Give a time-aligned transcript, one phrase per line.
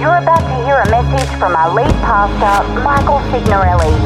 [0.00, 3.96] You're about to hear a message from our lead pastor, Michael Signorelli.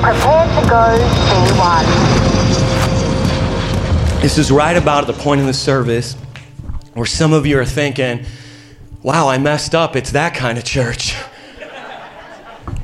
[0.00, 1.82] Prepare to go V1.
[4.22, 6.14] This is right about the point in the service
[6.94, 8.24] where some of you are thinking,
[9.02, 9.96] wow, I messed up.
[9.96, 11.16] It's that kind of church.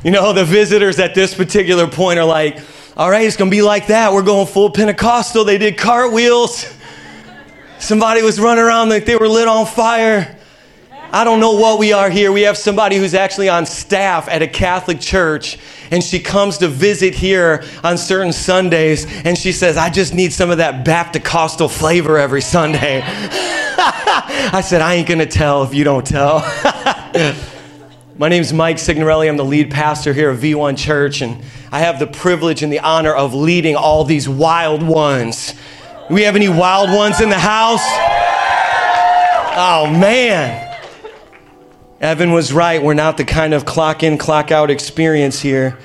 [0.02, 2.58] You know, the visitors at this particular point are like,
[2.96, 4.12] all right, it's going to be like that.
[4.12, 5.44] We're going full Pentecostal.
[5.44, 6.66] They did cartwheels.
[7.78, 10.34] Somebody was running around like they were lit on fire.
[11.10, 12.30] I don't know what we are here.
[12.30, 15.58] We have somebody who's actually on staff at a Catholic church,
[15.90, 20.34] and she comes to visit here on certain Sundays, and she says, I just need
[20.34, 21.18] some of that Baptist
[21.70, 23.02] flavor every Sunday.
[23.06, 26.40] I said, I ain't gonna tell if you don't tell.
[28.18, 29.28] My name is Mike Signorelli.
[29.28, 32.80] I'm the lead pastor here at V1 Church, and I have the privilege and the
[32.80, 35.54] honor of leading all these wild ones.
[36.08, 37.84] Do We have any wild ones in the house?
[39.56, 40.67] Oh, man.
[42.00, 42.80] Evan was right.
[42.80, 45.76] We're not the kind of clock in, clock out experience here.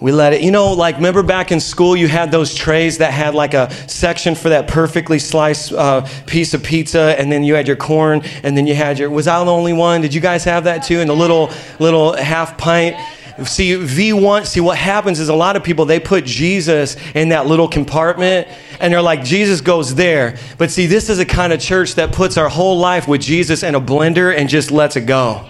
[0.00, 3.12] We let it, you know, like remember back in school, you had those trays that
[3.12, 7.54] had like a section for that perfectly sliced uh, piece of pizza, and then you
[7.54, 9.08] had your corn, and then you had your.
[9.08, 10.00] Was I the only one?
[10.00, 11.00] Did you guys have that too?
[11.00, 12.96] And the little little half pint.
[13.42, 17.46] See, V1, see what happens is a lot of people, they put Jesus in that
[17.46, 18.46] little compartment
[18.78, 20.36] and they're like, Jesus goes there.
[20.56, 23.64] But see, this is a kind of church that puts our whole life with Jesus
[23.64, 25.48] in a blender and just lets it go.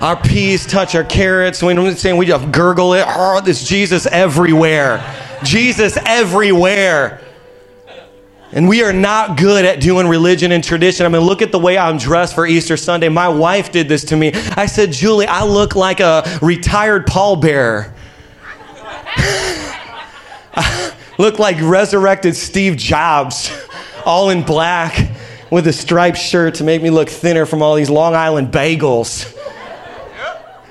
[0.00, 1.62] Our peas touch our carrots.
[1.62, 3.04] We don't saying we just gurgle it.
[3.06, 5.00] Oh, there's Jesus everywhere.
[5.44, 7.21] Jesus everywhere.
[8.54, 11.06] And we are not good at doing religion and tradition.
[11.06, 13.08] I mean, look at the way I'm dressed for Easter Sunday.
[13.08, 14.32] My wife did this to me.
[14.34, 17.92] I said, Julie, I look like a retired pallbearer.
[20.54, 23.50] I look like resurrected Steve Jobs,
[24.04, 25.10] all in black
[25.50, 29.34] with a striped shirt to make me look thinner from all these Long Island bagels.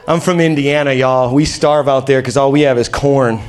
[0.08, 1.34] I'm from Indiana, y'all.
[1.34, 3.40] We starve out there because all we have is corn.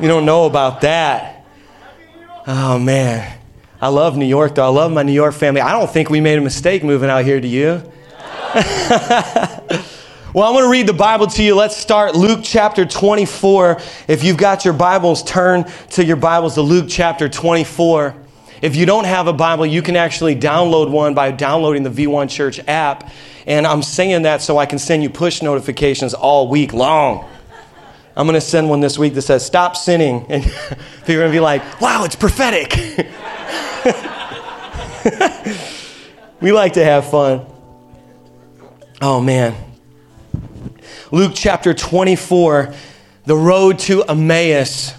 [0.00, 1.33] You don't know about that.
[2.46, 3.38] Oh man,
[3.80, 4.66] I love New York though.
[4.66, 5.62] I love my New York family.
[5.62, 7.82] I don't think we made a mistake moving out here, do you?
[8.54, 11.54] well, I'm going to read the Bible to you.
[11.54, 13.80] Let's start Luke chapter 24.
[14.08, 18.14] If you've got your Bibles, turn to your Bibles to Luke chapter 24.
[18.60, 22.28] If you don't have a Bible, you can actually download one by downloading the V1
[22.28, 23.10] Church app.
[23.46, 27.26] And I'm saying that so I can send you push notifications all week long.
[28.16, 30.26] I'm going to send one this week that says, Stop sinning.
[30.28, 32.74] And people are going to be like, Wow, it's prophetic.
[36.40, 37.46] we like to have fun.
[39.00, 39.54] Oh, man.
[41.10, 42.74] Luke chapter 24,
[43.24, 44.94] the road to Emmaus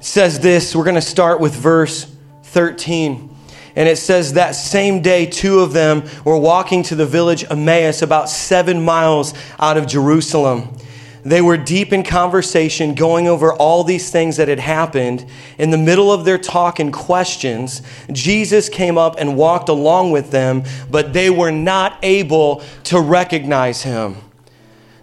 [0.00, 0.74] says this.
[0.74, 2.12] We're going to start with verse
[2.44, 3.28] 13.
[3.76, 8.02] And it says that same day, two of them were walking to the village Emmaus,
[8.02, 10.76] about seven miles out of Jerusalem.
[11.22, 15.26] They were deep in conversation, going over all these things that had happened.
[15.58, 20.30] In the middle of their talk and questions, Jesus came up and walked along with
[20.30, 24.16] them, but they were not able to recognize him.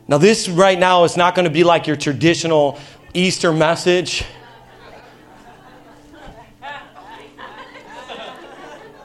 [0.07, 2.79] Now, this right now is not going to be like your traditional
[3.13, 4.23] Easter message.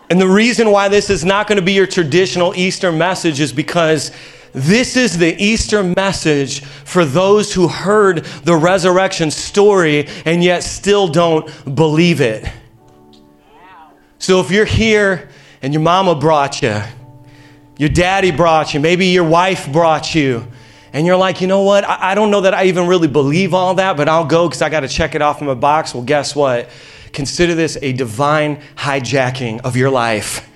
[0.09, 3.51] And the reason why this is not going to be your traditional Easter message is
[3.51, 4.13] because
[4.53, 11.09] this is the Easter message for those who heard the resurrection story and yet still
[11.09, 12.51] don't believe it.
[14.19, 15.31] So if you're here
[15.63, 16.81] and your mama brought you,
[17.79, 20.47] your daddy brought you, maybe your wife brought you,
[20.93, 21.85] and you're like, you know what?
[21.85, 24.61] I, I don't know that I even really believe all that, but I'll go because
[24.61, 25.95] I got to check it off in my box.
[25.95, 26.69] Well, guess what?
[27.13, 30.49] Consider this a divine hijacking of your life.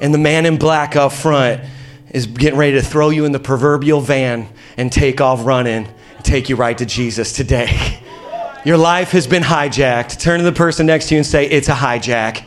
[0.00, 1.62] And the man in black up front
[2.10, 5.88] is getting ready to throw you in the proverbial van and take off running,
[6.22, 7.98] take you right to Jesus today.
[8.64, 10.20] Your life has been hijacked.
[10.20, 12.44] Turn to the person next to you and say, It's a hijack.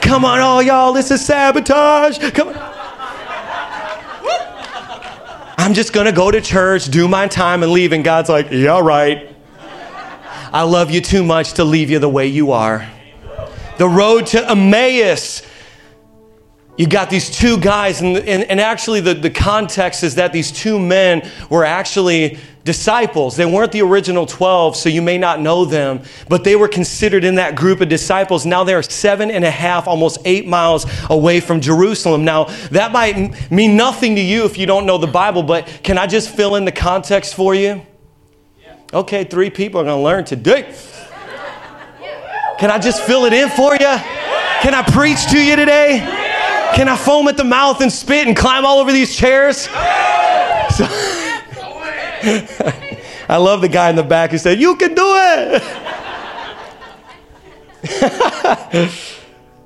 [0.00, 2.18] Come on, all y'all, this is sabotage.
[2.32, 2.54] Come on.
[5.58, 7.92] I'm just gonna go to church, do my time, and leave.
[7.92, 9.28] And God's like, Yeah, right.
[10.52, 12.88] I love you too much to leave you the way you are.
[13.78, 15.42] The road to Emmaus
[16.78, 20.50] you got these two guys, and, and, and, actually, the, the context is that these
[20.50, 23.36] two men were actually disciples.
[23.36, 27.24] They weren't the original 12, so you may not know them, but they were considered
[27.24, 28.46] in that group of disciples.
[28.46, 32.24] Now they're seven and a half, almost eight miles away from Jerusalem.
[32.24, 35.98] Now, that might mean nothing to you if you don't know the Bible, but can
[35.98, 37.84] I just fill in the context for you?
[38.94, 40.74] Okay, three people are going to learn today.
[42.58, 43.96] Can I just fill it in for you?
[44.62, 46.21] Can I preach to you today?
[46.74, 49.58] Can I foam at the mouth and spit and climb all over these chairs?
[49.58, 49.70] So,
[53.28, 55.62] I love the guy in the back who said, You can do it.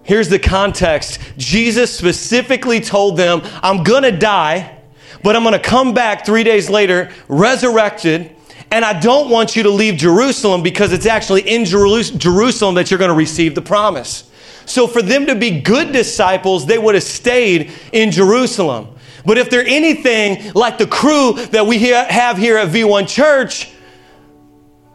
[0.03, 4.79] Here's the context Jesus specifically told them, I'm gonna die,
[5.23, 8.37] but I'm gonna come back three days later, resurrected.
[8.71, 12.99] And I don't want you to leave Jerusalem because it's actually in Jerusalem that you're
[12.99, 14.26] going to receive the promise.
[14.67, 18.89] So, for them to be good disciples, they would have stayed in Jerusalem.
[19.25, 23.73] But if they're anything like the crew that we have here at V1 Church,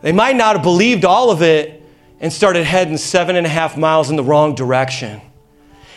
[0.01, 1.83] they might not have believed all of it
[2.19, 5.21] and started heading seven and a half miles in the wrong direction.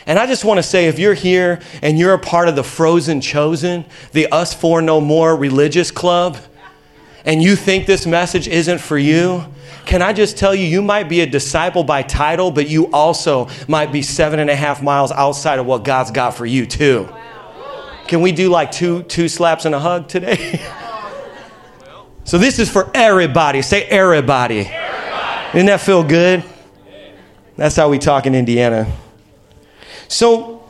[0.05, 2.63] And I just want to say if you're here and you're a part of the
[2.63, 6.37] Frozen Chosen, the Us For No More religious club,
[7.25, 9.43] and you think this message isn't for you,
[9.85, 13.49] can I just tell you, you might be a disciple by title, but you also
[13.67, 17.07] might be seven and a half miles outside of what God's got for you, too.
[18.07, 20.59] Can we do like two, two slaps and a hug today?
[22.23, 23.61] so this is for everybody.
[23.61, 24.61] Say everybody.
[24.61, 25.51] everybody.
[25.51, 26.43] Didn't that feel good?
[27.55, 28.91] That's how we talk in Indiana.
[30.07, 30.64] So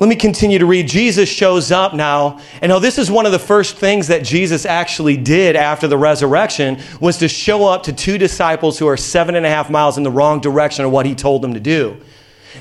[0.00, 0.88] let me continue to read.
[0.88, 2.40] Jesus shows up now.
[2.62, 5.98] And now this is one of the first things that Jesus actually did after the
[5.98, 9.98] resurrection was to show up to two disciples who are seven and a half miles
[9.98, 12.00] in the wrong direction of what he told them to do.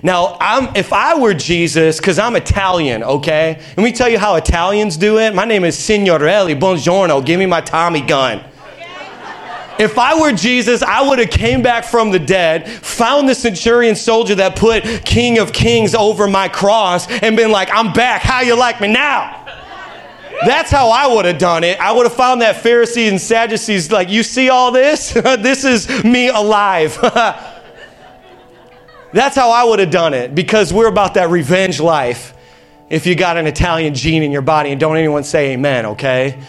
[0.03, 3.63] Now, I'm, if I were Jesus, because I'm Italian, okay?
[3.77, 5.33] Let me tell you how Italians do it.
[5.33, 6.55] My name is Signorelli.
[6.55, 7.25] Buongiorno.
[7.25, 8.43] Give me my Tommy gun.
[9.79, 13.95] If I were Jesus, I would have came back from the dead, found the centurion
[13.95, 18.21] soldier that put King of Kings over my cross, and been like, I'm back.
[18.21, 19.45] How you like me now?
[20.45, 21.79] That's how I would have done it.
[21.79, 25.13] I would have found that Pharisees and Sadducees like, you see all this?
[25.13, 26.97] this is me alive.
[29.11, 32.33] That's how I would have done it because we're about that revenge life.
[32.89, 36.39] If you got an Italian gene in your body, and don't anyone say amen, okay?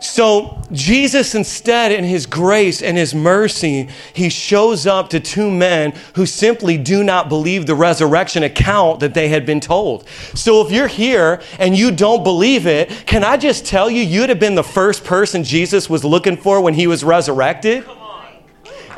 [0.00, 5.92] So, Jesus, instead, in his grace and his mercy, he shows up to two men
[6.14, 10.08] who simply do not believe the resurrection account that they had been told.
[10.34, 14.30] So, if you're here and you don't believe it, can I just tell you, you'd
[14.30, 17.84] have been the first person Jesus was looking for when he was resurrected?
[17.84, 18.26] Come on.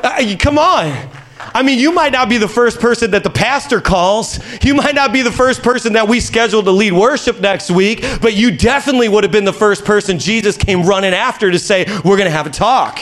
[0.03, 1.09] Uh, come on.
[1.53, 4.39] I mean, you might not be the first person that the pastor calls.
[4.63, 8.03] You might not be the first person that we schedule to lead worship next week,
[8.21, 11.85] but you definitely would have been the first person Jesus came running after to say,
[12.03, 12.99] We're going to have a talk.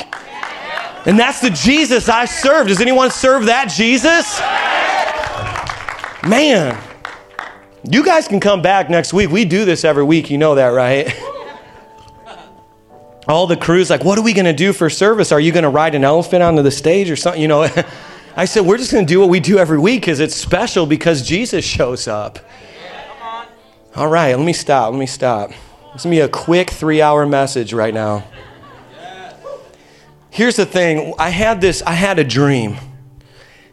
[1.05, 2.67] And that's the Jesus I serve.
[2.67, 4.39] Does anyone serve that Jesus?
[6.29, 6.79] Man,
[7.89, 9.31] you guys can come back next week.
[9.31, 10.29] We do this every week.
[10.29, 11.11] You know that, right?
[13.27, 15.31] All the crews, like, what are we going to do for service?
[15.31, 17.41] Are you going to ride an elephant onto the stage or something?
[17.41, 17.63] You know,
[18.35, 20.85] I said, we're just going to do what we do every week because it's special
[20.85, 22.39] because Jesus shows up.
[23.95, 24.91] All right, let me stop.
[24.91, 25.51] Let me stop.
[25.95, 28.23] Is going to be a quick three hour message right now.
[30.29, 32.77] Here's the thing I had this, I had a dream.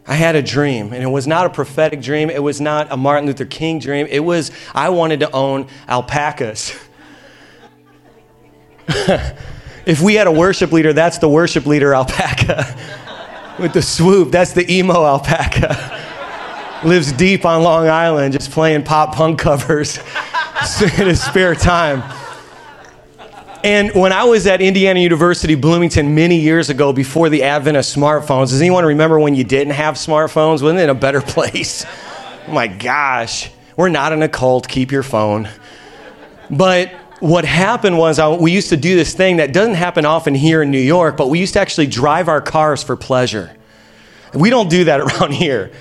[0.05, 2.29] I had a dream, and it was not a prophetic dream.
[2.29, 4.07] It was not a Martin Luther King dream.
[4.09, 6.75] It was, I wanted to own alpacas.
[9.85, 12.75] if we had a worship leader, that's the worship leader alpaca
[13.59, 14.31] with the swoop.
[14.31, 16.05] That's the emo alpaca.
[16.83, 19.97] Lives deep on Long Island, just playing pop punk covers
[20.81, 22.01] in his spare time.
[23.63, 27.83] And when I was at Indiana University Bloomington many years ago, before the advent of
[27.83, 30.61] smartphones, does anyone remember when you didn't have smartphones?
[30.61, 31.85] Wasn't it a better place?
[32.47, 33.51] Oh my gosh.
[33.75, 35.49] We're not in a cult, keep your phone.
[36.49, 40.33] But what happened was uh, we used to do this thing that doesn't happen often
[40.33, 43.55] here in New York, but we used to actually drive our cars for pleasure.
[44.33, 45.71] We don't do that around here.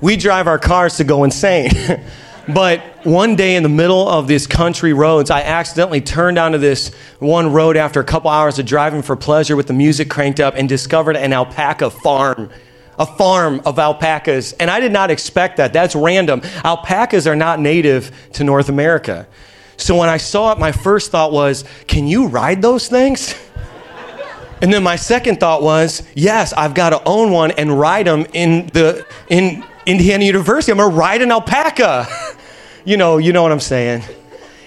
[0.00, 1.70] We drive our cars to go insane.
[2.48, 6.94] but one day in the middle of these country roads, I accidentally turned onto this
[7.18, 10.54] one road after a couple hours of driving for pleasure with the music cranked up
[10.56, 12.50] and discovered an alpaca farm
[12.98, 14.52] a farm of alpacas.
[14.54, 15.72] And I did not expect that.
[15.72, 16.40] That's random.
[16.64, 19.28] Alpacas are not native to North America.
[19.78, 23.34] So when I saw it, my first thought was, can you ride those things?
[24.60, 28.26] And then my second thought was, yes, I've got to own one and ride them
[28.32, 30.72] in the in Indiana University.
[30.72, 32.08] I'm to ride an alpaca.
[32.84, 34.02] you know, you know what I'm saying.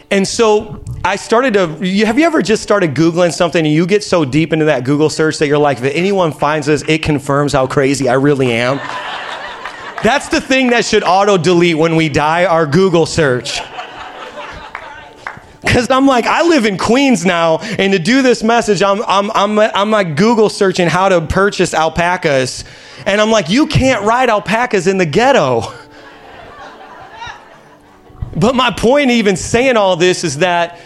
[0.09, 1.67] And so I started to.
[2.05, 5.09] Have you ever just started Googling something and you get so deep into that Google
[5.09, 8.77] search that you're like, if anyone finds this, it confirms how crazy I really am?
[10.03, 13.59] That's the thing that should auto delete when we die our Google search.
[15.61, 19.29] Because I'm like, I live in Queens now, and to do this message, I'm, I'm,
[19.31, 22.63] I'm, I'm like Google searching how to purchase alpacas.
[23.05, 25.63] And I'm like, you can't ride alpacas in the ghetto.
[28.33, 30.79] But my point, even saying all this, is that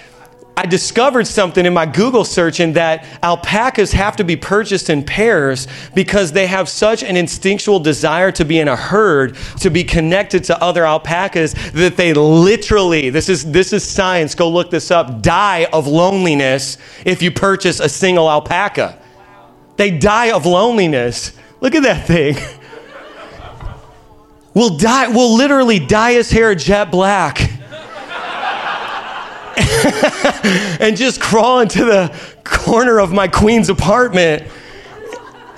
[0.57, 5.03] I discovered something in my Google search in that alpacas have to be purchased in
[5.03, 9.83] pairs because they have such an instinctual desire to be in a herd, to be
[9.83, 14.91] connected to other alpacas, that they literally, this is, this is science, go look this
[14.91, 18.97] up, die of loneliness if you purchase a single alpaca.
[19.75, 21.33] They die of loneliness.
[21.59, 22.37] Look at that thing.
[24.55, 27.51] We'll die, we'll literally dye his hair jet black
[30.79, 34.43] and just crawl into the corner of my queen's apartment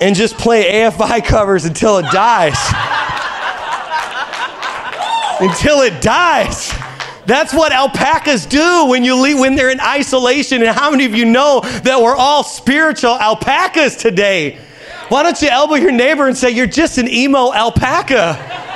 [0.00, 2.54] and just play AFI covers until it dies.
[5.40, 6.72] until it dies.
[7.26, 10.62] That's what alpacas do when you leave, when they're in isolation.
[10.62, 14.58] And how many of you know that we're all spiritual alpacas today?
[15.08, 18.67] Why don't you elbow your neighbor and say, You're just an emo alpaca?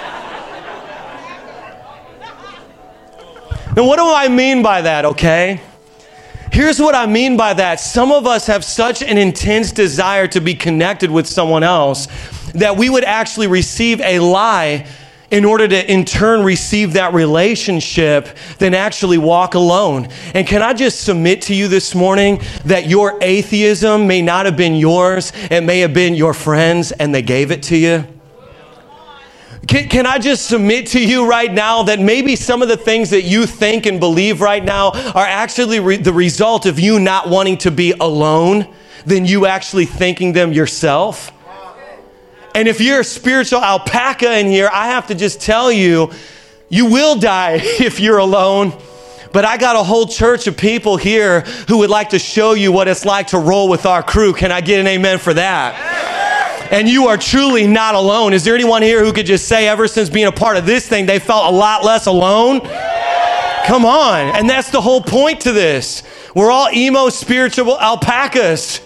[3.75, 5.61] Now, what do I mean by that, okay?
[6.53, 7.81] Here's what I mean by that.
[7.81, 12.07] Some of us have such an intense desire to be connected with someone else
[12.53, 14.87] that we would actually receive a lie
[15.31, 20.09] in order to in turn receive that relationship than actually walk alone.
[20.35, 24.59] And can I just submit to you this morning that your atheism may not have
[24.59, 28.05] been yours, it may have been your friends and they gave it to you?
[29.67, 33.11] Can, can, I just submit to you right now that maybe some of the things
[33.11, 37.29] that you think and believe right now are actually re- the result of you not
[37.29, 38.67] wanting to be alone
[39.07, 41.33] than you actually thinking them yourself?
[42.55, 46.11] And if you're a spiritual alpaca in here, I have to just tell you,
[46.69, 48.77] you will die if you're alone.
[49.33, 52.71] But I got a whole church of people here who would like to show you
[52.71, 54.35] what it's like to roll with our crew.
[54.35, 56.22] Can I get an amen for that?
[56.73, 58.33] And you are truly not alone.
[58.33, 60.89] Is there anyone here who could just say, ever since being a part of this
[60.89, 62.61] thing, they felt a lot less alone?
[63.67, 64.35] Come on.
[64.35, 66.03] And that's the whole point to this.
[66.35, 68.81] We're all emo spiritual alpacas.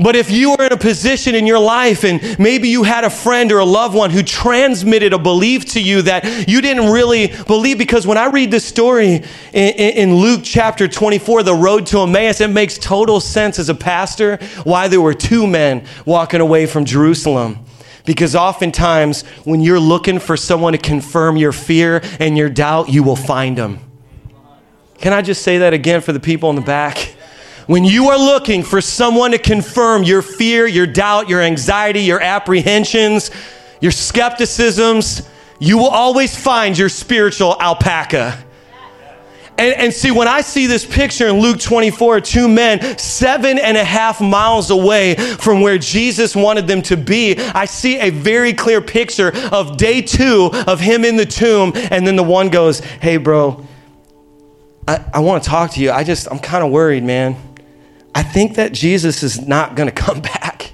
[0.00, 3.10] But if you were in a position in your life and maybe you had a
[3.10, 7.34] friend or a loved one who transmitted a belief to you that you didn't really
[7.48, 12.02] believe, because when I read the story in, in, Luke chapter 24, the road to
[12.02, 16.66] Emmaus, it makes total sense as a pastor why there were two men walking away
[16.66, 17.58] from Jerusalem.
[18.04, 23.02] Because oftentimes, when you're looking for someone to confirm your fear and your doubt, you
[23.02, 23.80] will find them.
[24.98, 27.07] Can I just say that again for the people in the back?
[27.68, 32.18] When you are looking for someone to confirm your fear, your doubt, your anxiety, your
[32.18, 33.30] apprehensions,
[33.82, 38.42] your skepticisms, you will always find your spiritual alpaca.
[39.58, 43.76] And, and, see, when I see this picture in Luke 24, two men seven and
[43.76, 48.54] a half miles away from where Jesus wanted them to be, I see a very
[48.54, 51.72] clear picture of day two of him in the tomb.
[51.74, 53.66] And then the one goes, Hey, bro,
[54.86, 55.90] I, I want to talk to you.
[55.90, 57.36] I just, I'm kind of worried, man.
[58.18, 60.72] I think that Jesus is not going to come back.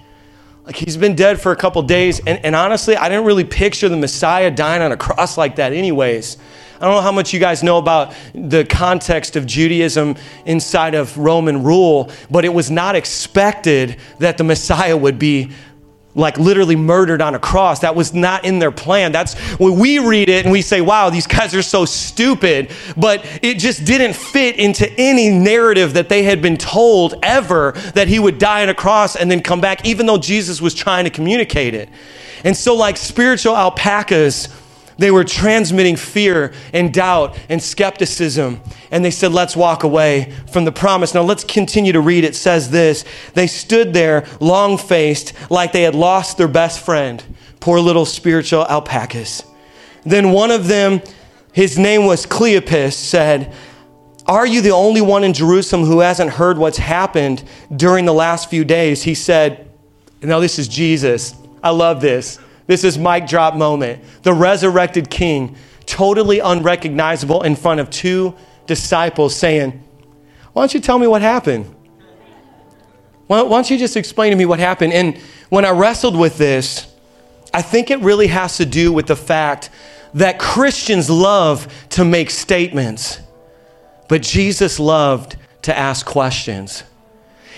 [0.65, 2.19] Like he's been dead for a couple days.
[2.21, 5.75] And, and honestly, I didn't really picture the Messiah dying on a cross like that,
[5.75, 6.39] anyways.
[6.77, 11.19] I don't know how much you guys know about the context of Judaism inside of
[11.19, 15.51] Roman rule, but it was not expected that the Messiah would be
[16.15, 17.81] like literally murdered on a cross.
[17.81, 19.13] That was not in their plan.
[19.13, 22.71] That's when we read it and we say, wow, these guys are so stupid.
[22.97, 28.09] But it just didn't fit into any narrative that they had been told ever that
[28.09, 31.05] he would die on a cross and then come back, even though Jesus was trying
[31.05, 31.89] to communicate it.
[32.45, 34.49] And so, like spiritual alpacas,
[34.99, 38.61] they were transmitting fear and doubt and skepticism.
[38.91, 41.15] And they said, Let's walk away from the promise.
[41.15, 42.25] Now, let's continue to read.
[42.25, 47.23] It says this They stood there, long faced, like they had lost their best friend.
[47.61, 49.43] Poor little spiritual alpacas.
[50.05, 51.01] Then one of them,
[51.53, 53.53] his name was Cleopas, said,
[54.27, 57.43] Are you the only one in Jerusalem who hasn't heard what's happened
[57.75, 59.03] during the last few days?
[59.03, 59.69] He said,
[60.23, 61.35] Now, this is Jesus.
[61.63, 62.39] I love this.
[62.67, 64.03] This is mic drop moment.
[64.23, 65.57] The resurrected king,
[65.87, 68.35] totally unrecognizable in front of two
[68.67, 69.83] disciples, saying,
[70.53, 71.75] Why don't you tell me what happened?
[73.27, 74.93] Why don't you just explain to me what happened?
[74.93, 75.19] And
[75.49, 76.93] when I wrestled with this,
[77.53, 79.71] I think it really has to do with the fact
[80.15, 83.21] that Christians love to make statements,
[84.09, 86.85] but Jesus loved to ask questions.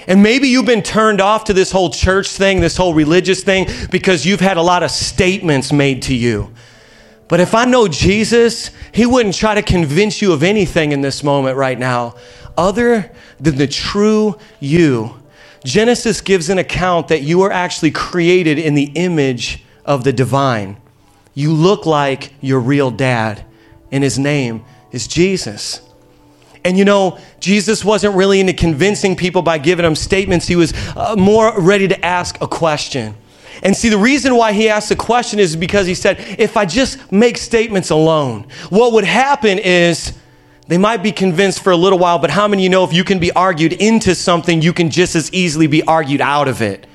[0.06, 3.66] And maybe you've been turned off to this whole church thing, this whole religious thing,
[3.90, 6.52] because you've had a lot of statements made to you.
[7.28, 11.24] But if I know Jesus, He wouldn't try to convince you of anything in this
[11.24, 12.14] moment right now
[12.56, 13.10] other
[13.40, 15.20] than the true you.
[15.64, 20.76] Genesis gives an account that you are actually created in the image of the divine.
[21.34, 23.44] You look like your real dad,
[23.90, 25.85] and his name is Jesus.
[26.66, 30.48] And you know, Jesus wasn't really into convincing people by giving them statements.
[30.48, 33.14] He was uh, more ready to ask a question.
[33.62, 36.64] And see, the reason why he asked the question is because he said, if I
[36.64, 40.12] just make statements alone, what would happen is
[40.66, 43.04] they might be convinced for a little while, but how many you know if you
[43.04, 46.88] can be argued into something, you can just as easily be argued out of it?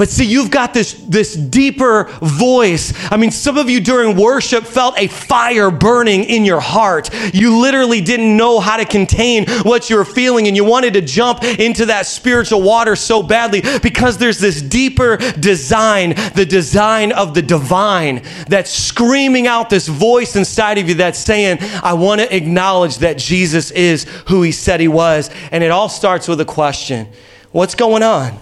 [0.00, 2.94] But see, you've got this, this deeper voice.
[3.12, 7.10] I mean, some of you during worship felt a fire burning in your heart.
[7.34, 11.02] You literally didn't know how to contain what you were feeling, and you wanted to
[11.02, 17.34] jump into that spiritual water so badly because there's this deeper design, the design of
[17.34, 22.34] the divine, that's screaming out this voice inside of you that's saying, I want to
[22.34, 25.28] acknowledge that Jesus is who he said he was.
[25.52, 27.06] And it all starts with a question
[27.52, 28.38] What's going on?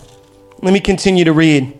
[0.60, 1.78] Let me continue to read.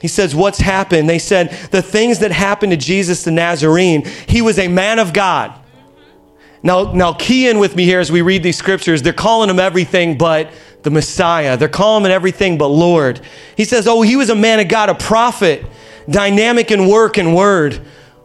[0.00, 1.08] He says, What's happened?
[1.08, 5.12] They said, The things that happened to Jesus the Nazarene, he was a man of
[5.12, 5.58] God.
[6.62, 9.02] Now, now key in with me here as we read these scriptures.
[9.02, 10.52] They're calling him everything but
[10.82, 11.56] the Messiah.
[11.56, 13.20] They're calling him everything but Lord.
[13.56, 15.64] He says, Oh, he was a man of God, a prophet,
[16.08, 17.80] dynamic in work and word,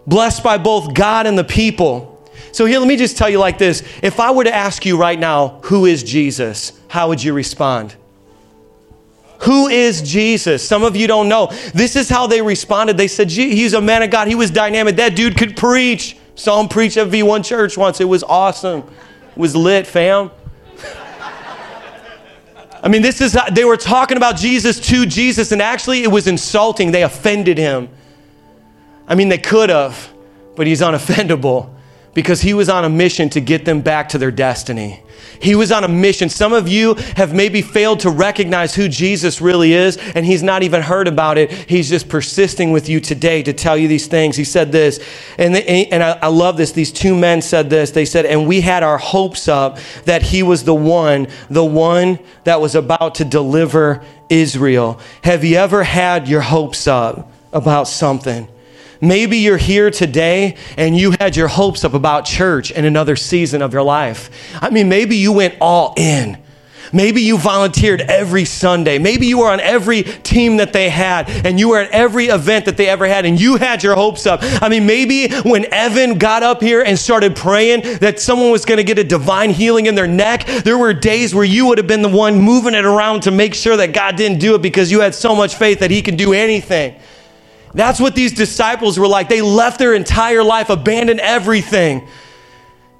[0.05, 2.13] blessed by both God and the people.
[2.51, 3.83] So, here, let me just tell you like this.
[4.01, 6.79] If I were to ask you right now, who is Jesus?
[6.87, 7.95] How would you respond?
[9.41, 10.67] Who is Jesus?
[10.67, 11.47] Some of you don't know.
[11.73, 12.97] This is how they responded.
[12.97, 14.27] They said, He's a man of God.
[14.27, 14.95] He was dynamic.
[14.95, 16.17] That dude could preach.
[16.35, 18.01] Saw him preach at V1 Church once.
[18.01, 18.79] It was awesome.
[19.31, 20.31] It was lit, fam.
[22.83, 26.27] I mean, this is, they were talking about Jesus to Jesus, and actually it was
[26.27, 26.91] insulting.
[26.91, 27.89] They offended him.
[29.07, 30.11] I mean, they could have,
[30.55, 31.76] but he's unoffendable
[32.13, 35.03] because he was on a mission to get them back to their destiny.
[35.39, 36.29] He was on a mission.
[36.29, 40.63] Some of you have maybe failed to recognize who Jesus really is, and he's not
[40.63, 41.51] even heard about it.
[41.51, 44.35] He's just persisting with you today to tell you these things.
[44.35, 44.99] He said this,
[45.37, 46.71] and, and I, I love this.
[46.71, 47.91] These two men said this.
[47.91, 52.19] They said, and we had our hopes up that he was the one, the one
[52.43, 54.99] that was about to deliver Israel.
[55.23, 58.47] Have you ever had your hopes up about something?
[59.01, 63.61] Maybe you're here today and you had your hopes up about church in another season
[63.61, 64.29] of your life.
[64.61, 66.37] I mean, maybe you went all in.
[66.93, 68.97] Maybe you volunteered every Sunday.
[68.97, 72.65] Maybe you were on every team that they had and you were at every event
[72.65, 74.39] that they ever had and you had your hopes up.
[74.41, 78.77] I mean, maybe when Evan got up here and started praying that someone was going
[78.77, 81.87] to get a divine healing in their neck, there were days where you would have
[81.87, 84.91] been the one moving it around to make sure that God didn't do it because
[84.91, 86.95] you had so much faith that He can do anything.
[87.77, 89.29] That's what these disciples were like.
[89.29, 92.07] They left their entire life, abandoned everything.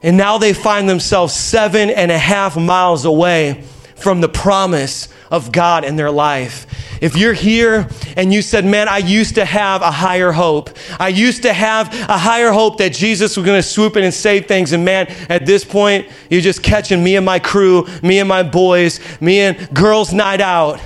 [0.04, 3.64] And now they find themselves seven and a half miles away
[3.96, 6.68] from the promise of God in their life.
[7.02, 11.08] If you're here and you said, Man, I used to have a higher hope, I
[11.08, 14.46] used to have a higher hope that Jesus was going to swoop in and save
[14.46, 14.74] things.
[14.74, 18.44] And man, at this point, you're just catching me and my crew, me and my
[18.44, 20.80] boys, me and girls' night out.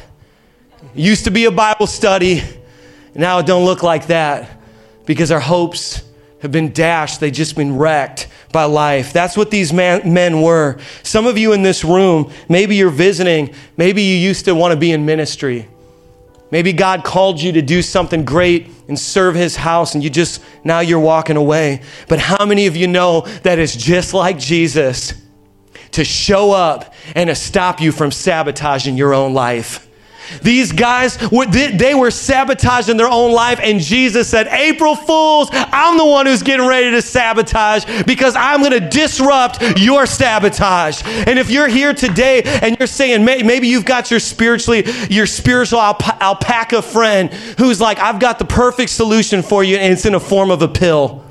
[0.95, 2.41] Used to be a Bible study.
[3.13, 4.50] Now it don't look like that
[5.06, 6.04] because our hopes
[6.41, 7.19] have been dashed.
[7.19, 9.13] They've just been wrecked by life.
[9.13, 10.80] That's what these man, men were.
[11.04, 14.78] Some of you in this room, maybe you're visiting, maybe you used to want to
[14.78, 15.67] be in ministry.
[16.50, 20.43] Maybe God called you to do something great and serve his house and you just
[20.65, 21.82] now you're walking away.
[22.10, 25.13] But how many of you know that it's just like Jesus
[25.91, 29.88] to show up and to stop you from sabotaging your own life?
[30.41, 36.06] These guys, they were sabotaging their own life, and Jesus said, April Fools, I'm the
[36.06, 41.02] one who's getting ready to sabotage because I'm going to disrupt your sabotage.
[41.06, 45.80] And if you're here today and you're saying, maybe you've got your spiritually, your spiritual
[45.80, 50.20] alpaca friend who's like, I've got the perfect solution for you, and it's in a
[50.20, 51.24] form of a pill.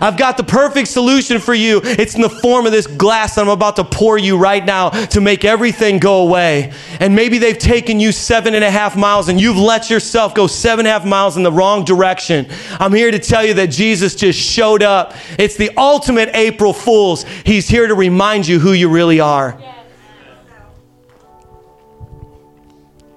[0.00, 1.80] I've got the perfect solution for you.
[1.84, 4.90] It's in the form of this glass that I'm about to pour you right now
[4.90, 6.72] to make everything go away.
[7.00, 10.46] And maybe they've taken you seven and a half miles and you've let yourself go
[10.46, 12.46] seven and a half miles in the wrong direction.
[12.80, 15.14] I'm here to tell you that Jesus just showed up.
[15.38, 17.24] It's the ultimate April Fool's.
[17.44, 19.60] He's here to remind you who you really are.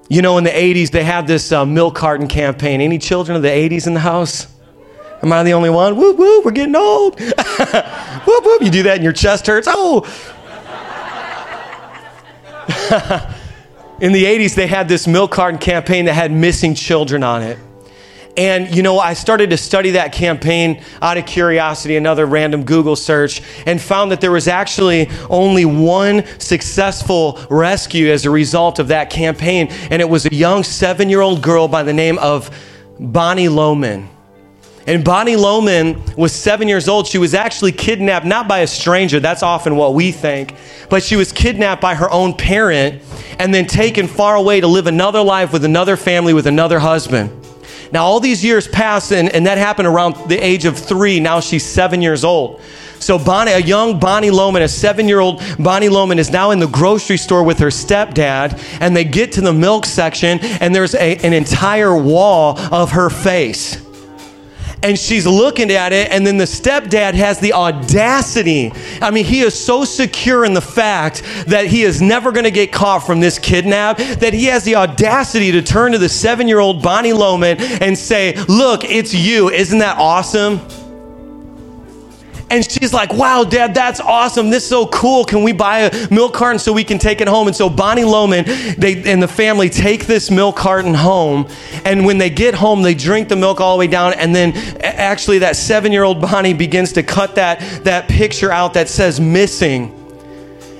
[0.08, 2.80] You know, in the 80s, they had this uh, milk carton campaign.
[2.80, 4.55] Any children of the 80s in the house?
[5.26, 5.96] Am I the only one?
[5.98, 7.20] Whoop, whoop, we're getting old.
[7.20, 8.62] whoop, whoop.
[8.62, 9.68] You do that and your chest hurts.
[9.68, 10.04] Oh.
[14.02, 17.58] In the 80s, they had this milk carton campaign that had missing children on it.
[18.38, 22.96] And, you know, I started to study that campaign out of curiosity, another random Google
[22.96, 28.90] search, and found that there was actually only one successful rescue as a result of
[28.90, 29.70] that campaign.
[29.90, 32.52] And it was a young seven year old girl by the name of
[33.00, 34.10] Bonnie Lohman.
[34.88, 37.08] And Bonnie Lohman was seven years old.
[37.08, 40.56] She was actually kidnapped, not by a stranger, that's often what we think,
[40.90, 43.02] but she was kidnapped by her own parent
[43.40, 47.32] and then taken far away to live another life with another family, with another husband.
[47.92, 51.20] Now, all these years passed, and, and that happened around the age of three.
[51.20, 52.62] Now she's seven years old.
[53.00, 57.18] So Bonnie, a young Bonnie Lohman, a seven-year-old Bonnie Lohman, is now in the grocery
[57.18, 61.34] store with her stepdad, and they get to the milk section, and there's a, an
[61.34, 63.85] entire wall of her face
[64.84, 68.72] and she's looking at it, and then the stepdad has the audacity.
[69.02, 72.52] I mean, he is so secure in the fact that he is never going to
[72.52, 76.48] get caught from this kidnap that he has the audacity to turn to the seven
[76.48, 79.50] year old Bonnie Lohman and say, Look, it's you.
[79.50, 80.60] Isn't that awesome?
[82.50, 84.50] And she's like, wow, dad, that's awesome.
[84.50, 85.26] This is so cool.
[85.26, 87.48] Can we buy a milk carton so we can take it home?
[87.48, 91.48] And so Bonnie Lohman they, and the family take this milk carton home.
[91.86, 94.14] And when they get home, they drink the milk all the way down.
[94.14, 94.54] And then
[94.84, 99.20] actually, that seven year old Bonnie begins to cut that, that picture out that says
[99.20, 99.92] missing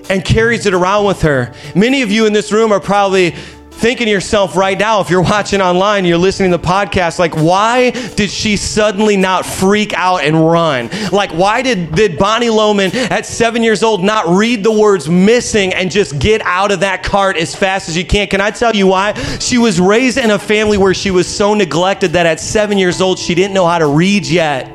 [0.10, 1.54] and carries it around with her.
[1.74, 3.36] Many of you in this room are probably
[3.76, 7.36] thinking to yourself right now, if you're watching online, you're listening to the podcast, like,
[7.36, 10.90] why did she suddenly not freak out and run?
[11.12, 15.74] Like, why did, did Bonnie Lohman at seven years old not read the words missing
[15.74, 18.28] and just get out of that cart as fast as you can?
[18.28, 19.14] Can I tell you why?
[19.40, 23.02] She was raised in a family where she was so neglected that at seven years
[23.02, 24.72] old, she didn't know how to read yet.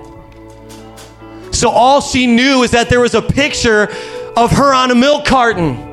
[1.52, 3.88] So all she knew is that there was a picture
[4.36, 5.89] of her on a milk carton.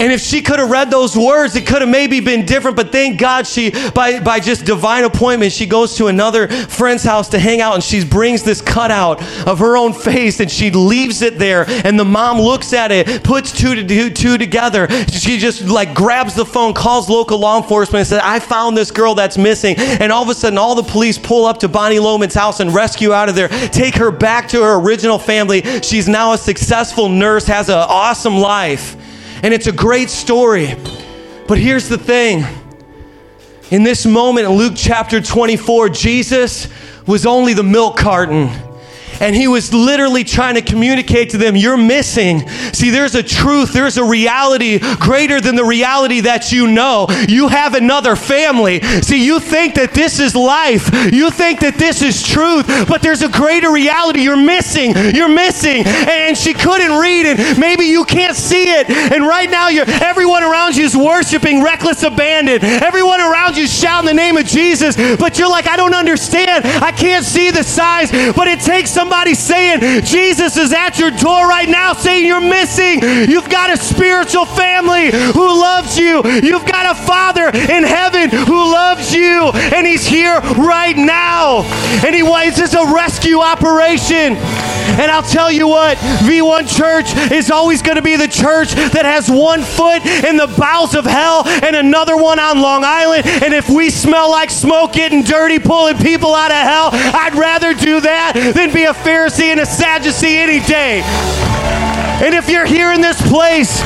[0.00, 2.76] And if she could have read those words, it could have maybe been different.
[2.76, 7.28] But thank God she, by, by just divine appointment, she goes to another friend's house
[7.30, 11.22] to hang out and she brings this cutout of her own face and she leaves
[11.22, 11.64] it there.
[11.68, 14.88] And the mom looks at it, puts two to two, two together.
[15.08, 18.90] She just like grabs the phone, calls local law enforcement and says, I found this
[18.90, 19.76] girl that's missing.
[19.78, 22.72] And all of a sudden, all the police pull up to Bonnie Lohman's house and
[22.72, 25.62] rescue out of there, take her back to her original family.
[25.82, 28.96] She's now a successful nurse, has an awesome life.
[29.42, 30.74] And it's a great story.
[31.46, 32.44] But here's the thing
[33.70, 36.68] in this moment in Luke chapter 24, Jesus
[37.06, 38.50] was only the milk carton
[39.20, 42.48] and he was literally trying to communicate to them, You're missing.
[42.72, 47.06] See, there's a truth, there's a reality greater than the reality that you know.
[47.28, 48.80] You have another family.
[49.02, 53.22] See, you think that this is life, you think that this is truth, but there's
[53.22, 54.20] a greater reality.
[54.20, 54.94] You're missing.
[55.14, 55.84] You're missing.
[55.86, 58.88] And she couldn't read, and maybe you can't see it.
[58.90, 62.62] And right now, you're, everyone around you is worshiping reckless abandon.
[62.62, 66.66] Everyone around you shouting the name of Jesus, but you're like, I don't understand.
[66.66, 71.10] I can't see the size, but it takes some somebody saying, Jesus is at your
[71.10, 73.00] door right now, saying you're missing.
[73.02, 76.20] You've got a spiritual family who loves you.
[76.42, 81.62] You've got a Father in heaven who loves you, and He's here right now.
[82.04, 84.36] And He this is a rescue operation.
[84.98, 89.04] And I'll tell you what, V1 Church is always going to be the church that
[89.04, 93.26] has one foot in the bowels of hell and another one on Long Island.
[93.26, 97.74] And if we smell like smoke getting dirty, pulling people out of hell, I'd rather
[97.74, 101.02] do that than be a Pharisee and a Sadducee any day.
[102.24, 103.82] And if you're here in this place,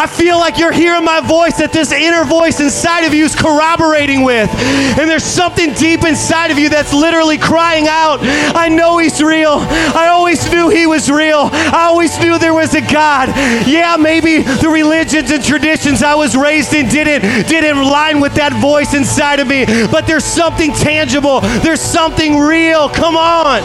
[0.00, 3.36] I feel like you're hearing my voice that this inner voice inside of you is
[3.36, 4.48] corroborating with.
[4.96, 8.20] And there's something deep inside of you that's literally crying out,
[8.56, 9.60] I know He's real.
[9.60, 11.50] I always knew He was real.
[11.52, 13.28] I always knew there was a God.
[13.68, 18.54] Yeah, maybe the religions and traditions I was raised in didn't, didn't line with that
[18.54, 22.88] voice inside of me, but there's something tangible, there's something real.
[22.88, 23.60] Come on.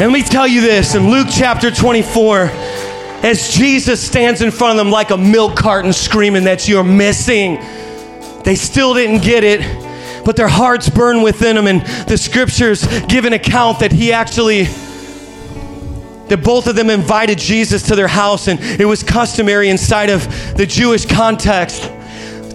[0.00, 2.50] And let me tell you this in Luke chapter 24,
[3.22, 7.54] as Jesus stands in front of them like a milk carton screaming that you're missing,
[8.44, 9.60] they still didn't get it,
[10.24, 11.66] but their hearts burn within them.
[11.66, 14.64] And the scriptures give an account that he actually
[16.28, 20.26] that both of them invited Jesus to their house, and it was customary inside of
[20.56, 21.82] the Jewish context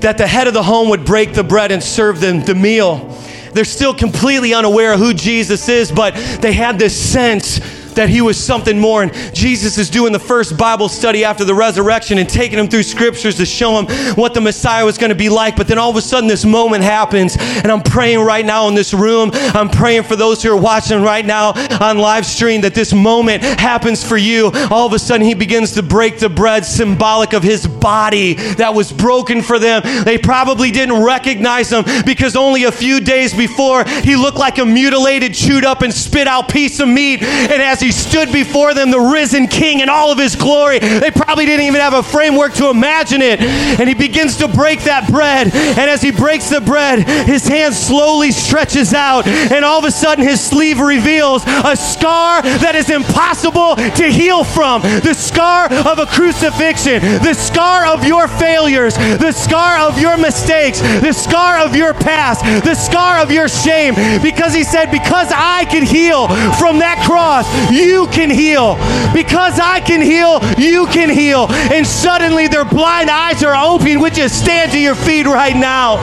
[0.01, 3.07] that the head of the home would break the bread and serve them the meal.
[3.53, 7.59] They're still completely unaware of who Jesus is, but they had this sense
[7.97, 9.03] that he was something more.
[9.03, 12.83] And Jesus is doing the first Bible study after the resurrection and taking him through
[12.83, 15.55] scriptures to show him what the Messiah was going to be like.
[15.55, 17.35] But then all of a sudden, this moment happens.
[17.37, 19.31] And I'm praying right now in this room.
[19.33, 23.43] I'm praying for those who are watching right now on live stream that this moment
[23.43, 24.51] happens for you.
[24.71, 28.73] All of a sudden, he begins to break the bread, symbolic of his body that
[28.73, 29.81] was broken for them.
[30.05, 34.65] They probably didn't recognize him because only a few days before, he looked like a
[34.65, 37.23] mutilated, chewed up, and spit out piece of meat.
[37.23, 40.79] And as he he stood before them, the risen king in all of his glory.
[40.79, 43.39] They probably didn't even have a framework to imagine it.
[43.39, 45.55] And he begins to break that bread.
[45.55, 49.25] And as he breaks the bread, his hand slowly stretches out.
[49.25, 54.43] And all of a sudden, his sleeve reveals a scar that is impossible to heal
[54.43, 60.17] from the scar of a crucifixion, the scar of your failures, the scar of your
[60.17, 63.95] mistakes, the scar of your past, the scar of your shame.
[64.21, 66.27] Because he said, Because I can heal
[66.59, 67.47] from that cross,
[67.77, 68.75] you can heal.
[69.13, 71.47] Because I can heal, you can heal.
[71.49, 73.99] And suddenly their blind eyes are open.
[73.99, 75.97] Would you stand to your feet right now?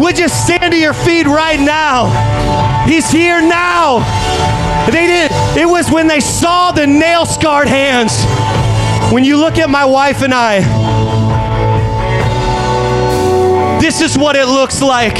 [0.00, 2.06] Would you stand to your feet right now?
[2.86, 3.98] He's here now.
[4.90, 5.30] They did.
[5.58, 8.12] It was when they saw the nail scarred hands.
[9.12, 10.60] When you look at my wife and I,
[13.80, 15.16] this is what it looks like.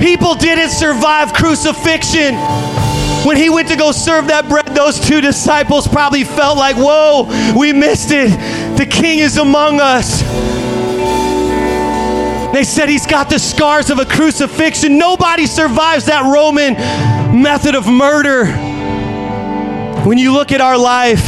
[0.00, 2.34] People didn't survive crucifixion.
[3.24, 7.54] When he went to go serve that bread, those two disciples probably felt like, whoa,
[7.56, 8.30] we missed it.
[8.76, 10.22] The king is among us.
[12.52, 14.98] They said he's got the scars of a crucifixion.
[14.98, 16.74] Nobody survives that Roman
[17.40, 18.46] method of murder.
[20.04, 21.24] When you look at our life,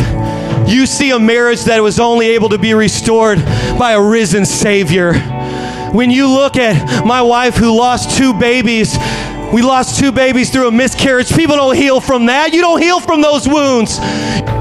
[0.68, 3.38] you see a marriage that was only able to be restored
[3.78, 5.14] by a risen Savior.
[5.92, 8.96] When you look at my wife who lost two babies,
[9.54, 11.32] we lost two babies through a miscarriage.
[11.32, 12.52] People don't heal from that.
[12.52, 14.00] You don't heal from those wounds.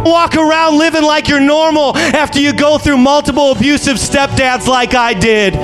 [0.05, 5.15] Walk around living like you're normal after you go through multiple abusive stepdads like I
[5.15, 5.55] did.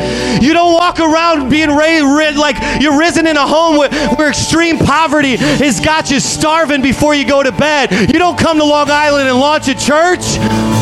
[0.42, 4.80] You don't walk around being raised like you're risen in a home where, where extreme
[4.80, 7.92] poverty has got you starving before you go to bed.
[8.12, 10.79] You don't come to Long Island and launch a church.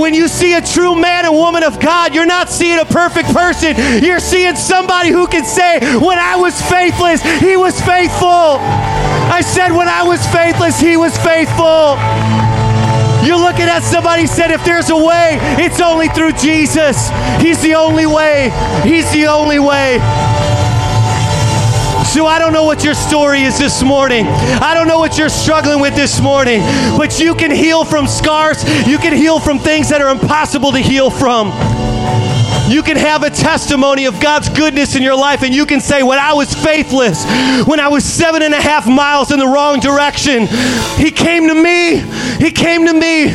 [0.00, 3.28] When you see a true man and woman of God, you're not seeing a perfect
[3.34, 3.76] person.
[4.02, 8.56] You're seeing somebody who can say, When I was faithless, he was faithful.
[9.28, 11.98] I said, When I was faithless, he was faithful.
[13.22, 17.10] You're looking at somebody said, if there's a way, it's only through Jesus.
[17.38, 18.50] He's the only way.
[18.82, 19.98] He's the only way.
[22.10, 24.26] So I don't know what your story is this morning.
[24.26, 26.60] I don't know what you're struggling with this morning,
[26.98, 28.64] but you can heal from scars.
[28.88, 31.52] You can heal from things that are impossible to heal from.
[32.68, 36.02] You can have a testimony of God's goodness in your life, and you can say,
[36.02, 37.24] When I was faithless,
[37.64, 40.48] when I was seven and a half miles in the wrong direction,
[40.96, 41.98] He came to me.
[42.44, 43.28] He came to me.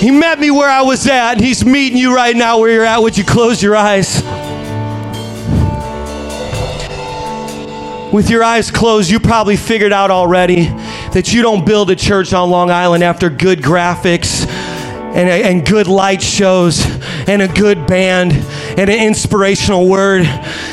[0.00, 2.84] He met me where I was at, and He's meeting you right now where you're
[2.84, 2.98] at.
[2.98, 4.20] Would you close your eyes?
[8.12, 10.64] With your eyes closed, you probably figured out already
[11.12, 15.88] that you don't build a church on Long Island after good graphics and, and good
[15.88, 16.82] light shows
[17.28, 18.32] and a good band
[18.78, 20.24] and an inspirational word.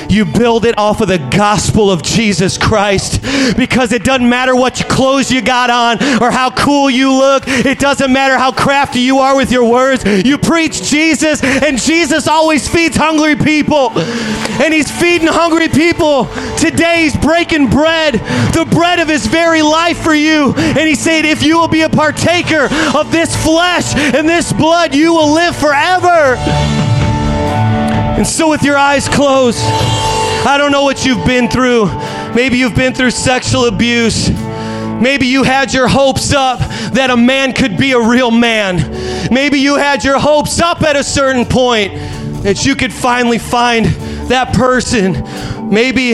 [0.10, 3.20] You build it off of the gospel of Jesus Christ
[3.58, 7.44] because it doesn't matter what clothes you got on or how cool you look.
[7.48, 10.06] It doesn't matter how crafty you are with your words.
[10.06, 13.92] You preach Jesus, and Jesus always feeds hungry people.
[13.98, 16.26] And He's feeding hungry people.
[16.58, 18.14] Today, He's breaking bread,
[18.54, 20.54] the bread of His very life for you.
[20.56, 24.94] And He said, If you will be a partaker of this flesh and this blood,
[24.94, 26.85] you will live forever.
[28.16, 31.88] And so, with your eyes closed, I don't know what you've been through.
[32.34, 34.30] Maybe you've been through sexual abuse.
[34.30, 36.60] Maybe you had your hopes up
[36.94, 38.78] that a man could be a real man.
[39.32, 41.94] Maybe you had your hopes up at a certain point
[42.44, 43.86] that you could finally find
[44.30, 45.70] that person.
[45.70, 46.14] Maybe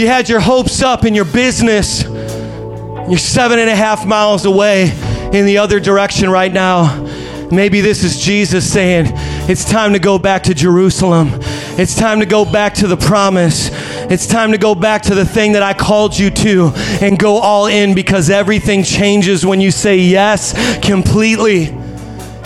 [0.00, 2.04] you had your hopes up in your business.
[2.04, 4.92] You're seven and a half miles away
[5.32, 7.02] in the other direction right now.
[7.50, 9.06] Maybe this is Jesus saying,
[9.46, 11.28] It's time to go back to Jerusalem.
[11.76, 13.68] It's time to go back to the promise.
[14.10, 17.36] It's time to go back to the thing that I called you to and go
[17.36, 21.76] all in because everything changes when you say yes completely.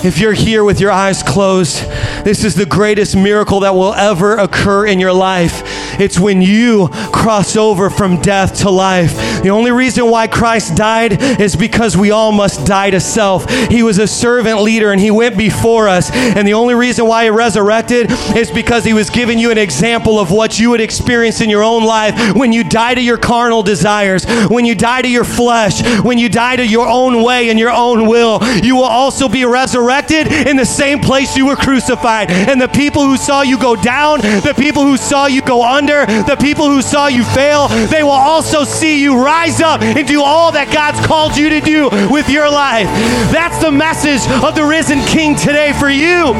[0.04, 1.82] If you're here with your eyes closed,
[2.24, 5.62] this is the greatest miracle that will ever occur in your life.
[6.00, 9.14] It's when you cross over from death to life.
[9.42, 13.48] The only reason why Christ died is because we all must die to self.
[13.68, 16.10] He was a servant leader and he went before us.
[16.12, 20.18] And the only reason why he resurrected is because he was giving you an example
[20.18, 23.62] of what you would experience in your own life when you die to your carnal
[23.62, 27.58] desires, when you die to your flesh, when you die to your own way and
[27.58, 28.42] your own will.
[28.62, 32.30] You will also be resurrected in the same place you were crucified.
[32.30, 36.06] And the people who saw you go down, the people who saw you go under,
[36.06, 40.22] the people who saw you fail, they will also see you rise up and do
[40.22, 42.88] all that God's called you to do with your life.
[43.28, 46.32] That's the message of the risen King today for you.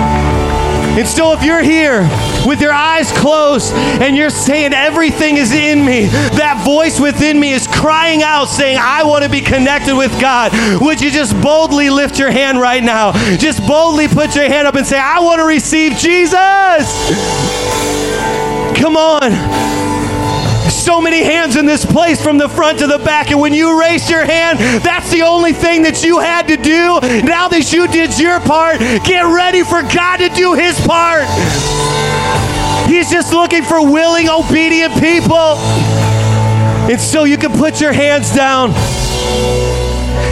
[0.96, 2.08] And so if you're here
[2.46, 6.06] with your eyes closed and you're saying everything is in me,
[6.40, 10.50] that voice within me is crying out saying, I want to be connected with God.
[10.80, 13.12] Would you just boldly lift your hand right now?
[13.36, 16.88] Just boldly put your hand up and say, I want to receive Jesus.
[18.80, 19.87] Come on
[20.88, 23.30] so many hands in this place from the front to the back.
[23.30, 26.98] And when you raised your hand, that's the only thing that you had to do.
[27.28, 31.28] Now that you did your part, get ready for God to do his part.
[32.88, 35.60] He's just looking for willing, obedient people.
[36.88, 38.72] And so you can put your hands down.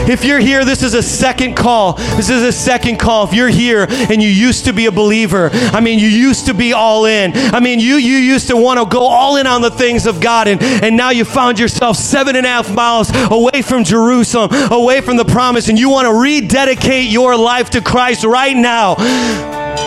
[0.08, 1.94] If you're here, this is a second call.
[1.94, 3.24] This is a second call.
[3.24, 6.54] If you're here and you used to be a believer, I mean, you used to
[6.54, 7.32] be all in.
[7.34, 10.20] I mean, you you used to want to go all in on the things of
[10.20, 14.50] God, and, and now you found yourself seven and a half miles away from Jerusalem,
[14.70, 18.94] away from the promise, and you want to rededicate your life to Christ right now.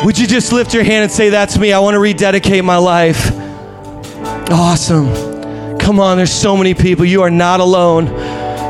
[0.05, 1.73] Would you just lift your hand and say, That's me?
[1.73, 3.31] I want to rededicate my life.
[4.51, 5.77] Awesome.
[5.77, 7.05] Come on, there's so many people.
[7.05, 8.07] You are not alone.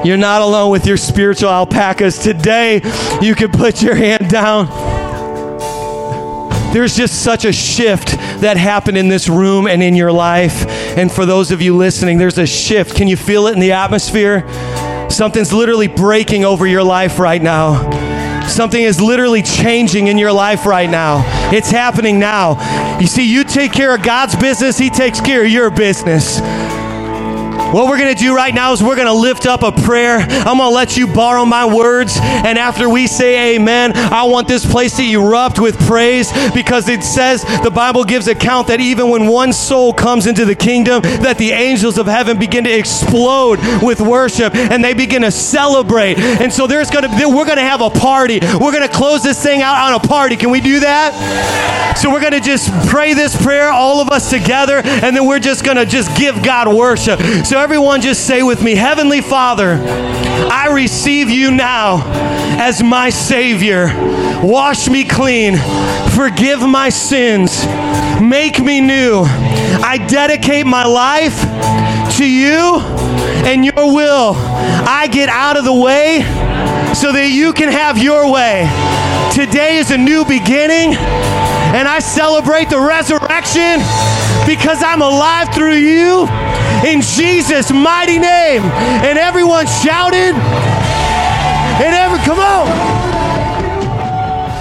[0.03, 2.17] You're not alone with your spiritual alpacas.
[2.17, 2.81] Today,
[3.21, 4.67] you can put your hand down.
[6.73, 10.67] There's just such a shift that happened in this room and in your life.
[10.97, 12.95] And for those of you listening, there's a shift.
[12.95, 14.47] Can you feel it in the atmosphere?
[15.09, 18.47] Something's literally breaking over your life right now.
[18.47, 21.23] Something is literally changing in your life right now.
[21.51, 22.99] It's happening now.
[22.99, 26.39] You see, you take care of God's business, He takes care of your business.
[27.71, 30.17] What we're going to do right now is we're going to lift up a prayer.
[30.17, 32.17] I'm going to let you borrow my words.
[32.19, 37.03] And after we say amen, I want this place to erupt with praise because it
[37.03, 41.37] says the Bible gives account that even when one soul comes into the kingdom, that
[41.37, 46.17] the angels of heaven begin to explode with worship and they begin to celebrate.
[46.17, 48.39] And so there's going to we're going to have a party.
[48.41, 50.37] We're going to close this thing out on a party.
[50.37, 51.95] Can we do that?
[51.97, 55.39] So we're going to just pray this prayer all of us together and then we're
[55.39, 57.19] just going to just give God worship.
[57.45, 59.73] So everyone just say with me Heavenly Father,
[60.49, 62.01] I receive you now
[62.57, 63.87] as my Savior.
[64.41, 65.57] Wash me clean,
[66.15, 67.65] forgive my sins,
[68.21, 69.23] make me new.
[69.25, 71.41] I dedicate my life
[72.17, 72.79] to you
[73.45, 74.35] and your will.
[74.37, 76.21] I get out of the way
[76.93, 78.69] so that you can have your way.
[79.35, 83.81] Today is a new beginning, and I celebrate the resurrection
[84.45, 86.27] because I'm alive through you
[86.85, 88.63] in Jesus' mighty name.
[89.03, 90.35] And everyone shouted,
[91.81, 92.99] and every, come on.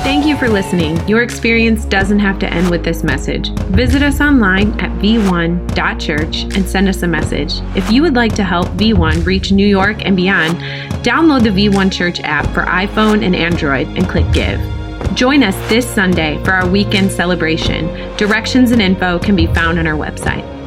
[0.02, 1.06] Thank you for listening.
[1.06, 3.50] Your experience doesn't have to end with this message.
[3.68, 7.60] Visit us online at v1.church and send us a message.
[7.76, 10.56] If you would like to help V1 reach New York and beyond,
[11.04, 14.77] download the V1 Church app for iPhone and Android and click Give.
[15.18, 17.88] Join us this Sunday for our weekend celebration.
[18.16, 20.58] Directions and info can be found on our website.